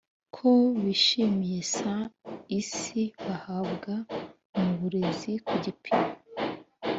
[0.35, 0.49] ko
[0.83, 2.01] bishimiye ser
[2.59, 3.93] isi bahabwa
[4.63, 6.09] mu burezi ku gipimo